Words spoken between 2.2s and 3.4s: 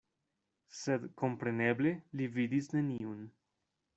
li vidis neniun.